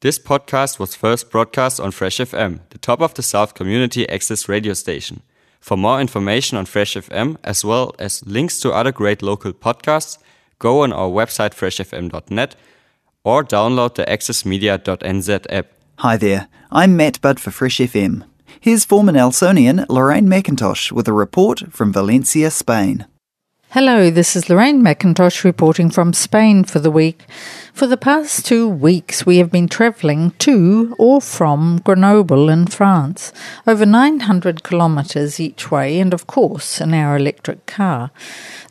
[0.00, 4.48] This podcast was first broadcast on Fresh FM, the top of the South community access
[4.48, 5.22] radio station.
[5.58, 10.18] For more information on Fresh FM, as well as links to other great local podcasts,
[10.60, 12.54] go on our website freshfm.net
[13.24, 15.66] or download the accessmedia.nz app.
[15.98, 18.22] Hi there, I'm Matt Budd for Fresh FM.
[18.60, 23.04] Here's former Nelsonian Lorraine MacIntosh with a report from Valencia, Spain.
[23.72, 27.26] Hello, this is Lorraine MacIntosh reporting from Spain for the week.
[27.74, 33.30] For the past two weeks, we have been travelling to or from Grenoble in France,
[33.66, 38.10] over 900 kilometres each way, and of course, in our electric car.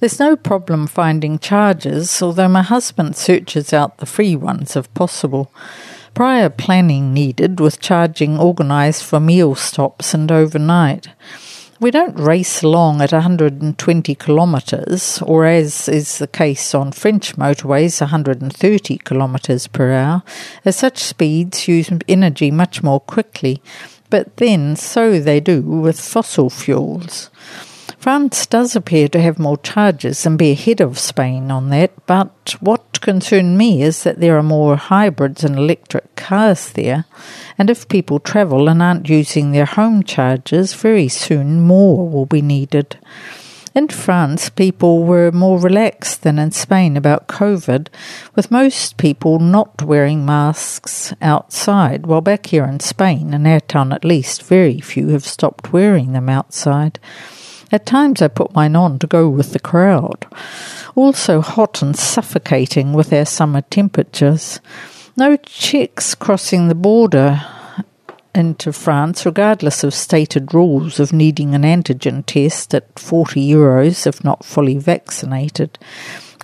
[0.00, 5.52] There's no problem finding chargers, although my husband searches out the free ones if possible.
[6.14, 11.08] Prior planning needed, with charging organised for meal stops and overnight.
[11.78, 18.00] We don't race along at 120 kilometres, or as is the case on French motorways,
[18.00, 20.22] 130 kilometres per hour,
[20.64, 23.60] as such speeds use energy much more quickly,
[24.08, 27.28] but then so they do with fossil fuels.
[27.98, 32.54] France does appear to have more charges and be ahead of Spain on that, but
[32.60, 37.04] what concerned me is that there are more hybrids and electric cars there,
[37.58, 42.42] and if people travel and aren't using their home chargers, very soon more will be
[42.42, 42.98] needed.
[43.74, 47.88] In France, people were more relaxed than in Spain about COVID,
[48.34, 53.92] with most people not wearing masks outside, while back here in Spain, in our town
[53.92, 56.98] at least, very few have stopped wearing them outside.
[57.72, 60.26] At times I put mine on to go with the crowd.
[60.94, 64.60] Also hot and suffocating with our summer temperatures.
[65.16, 67.42] No checks crossing the border
[68.34, 74.22] into France, regardless of stated rules of needing an antigen test at 40 euros if
[74.22, 75.78] not fully vaccinated.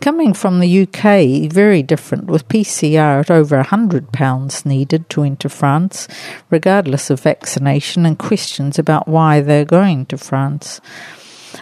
[0.02, 6.08] Coming from the UK, very different, with PCR at over £100 needed to enter France,
[6.50, 10.80] regardless of vaccination, and questions about why they're going to France.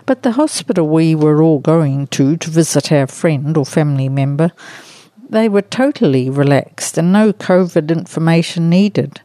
[0.07, 4.53] But the hospital we were all going to to visit our friend or family member,
[5.29, 9.21] they were totally relaxed and no COVID information needed.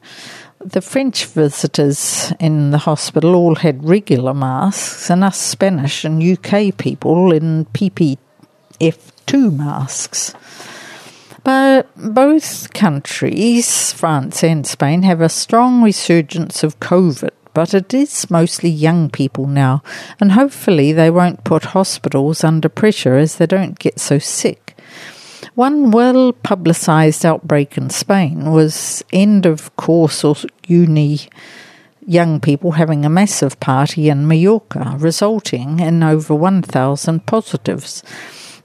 [0.60, 6.76] The French visitors in the hospital all had regular masks, and us Spanish and UK
[6.76, 8.18] people in PP
[8.80, 10.34] F2 masks.
[11.44, 18.32] But both countries, France and Spain, have a strong resurgence of COVID, but it is
[18.32, 19.84] mostly young people now,
[20.20, 24.76] and hopefully they won't put hospitals under pressure as they don't get so sick.
[25.54, 30.36] One well publicised outbreak in Spain was end of course or
[30.68, 31.20] uni
[32.08, 38.04] young people having a massive party in Mallorca, resulting in over 1,000 positives.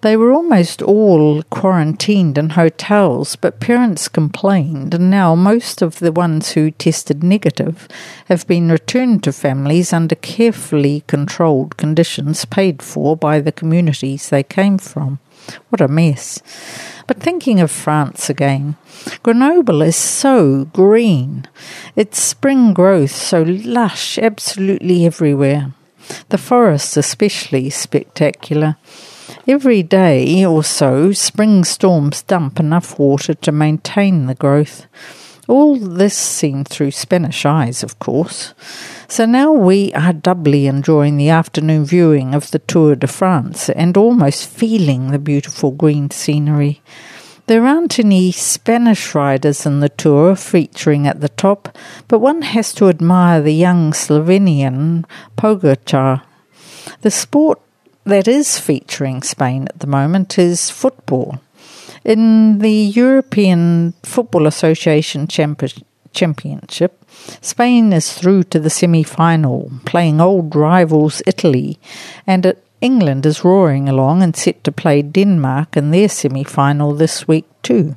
[0.03, 6.11] They were almost all quarantined in hotels, but parents complained, and now most of the
[6.11, 7.87] ones who tested negative
[8.27, 14.43] have been returned to families under carefully controlled conditions paid for by the communities they
[14.43, 15.19] came from.
[15.69, 16.41] What a mess.
[17.07, 18.77] But thinking of France again,
[19.23, 21.47] Grenoble is so green.
[21.95, 25.73] Its spring growth so lush absolutely everywhere.
[26.29, 28.77] The forests especially spectacular.
[29.47, 34.87] Every day or so, spring storms dump enough water to maintain the growth.
[35.49, 38.55] All this seen through Spanish eyes, of course.
[39.09, 43.97] So now we are doubly enjoying the afternoon viewing of the Tour de France and
[43.97, 46.81] almost feeling the beautiful green scenery.
[47.51, 52.73] There aren't any Spanish riders in the tour featuring at the top, but one has
[52.75, 55.05] to admire the young Slovenian
[55.37, 56.23] Pogacar.
[57.01, 57.61] The sport
[58.05, 61.41] that is featuring Spain at the moment is football.
[62.05, 67.05] In the European Football Association Championship,
[67.41, 71.81] Spain is through to the semi final, playing old rivals Italy,
[72.29, 77.29] and England is roaring along and set to play Denmark in their semi final this
[77.29, 77.97] week, too.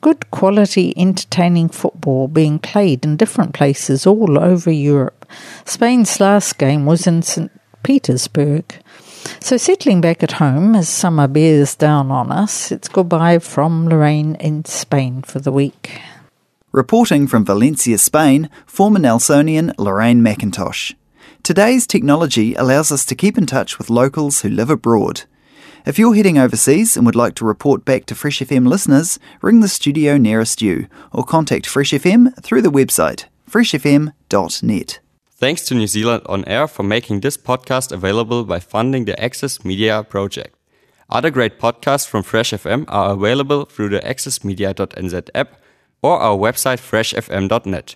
[0.00, 5.26] Good quality, entertaining football being played in different places all over Europe.
[5.64, 7.50] Spain's last game was in St.
[7.82, 8.64] Petersburg.
[9.40, 14.36] So, settling back at home as summer bears down on us, it's goodbye from Lorraine
[14.36, 16.00] in Spain for the week.
[16.72, 20.94] Reporting from Valencia, Spain, former Nelsonian Lorraine MacIntosh.
[21.42, 25.22] Today's technology allows us to keep in touch with locals who live abroad.
[25.86, 29.60] If you're heading overseas and would like to report back to Fresh FM listeners, ring
[29.60, 35.00] the studio nearest you or contact Fresh FM through the website freshfm.net.
[35.30, 39.64] Thanks to New Zealand On Air for making this podcast available by funding the Access
[39.64, 40.54] Media project.
[41.08, 45.60] Other great podcasts from Fresh FM are available through the accessmedia.nz app
[46.02, 47.94] or our website freshfm.net.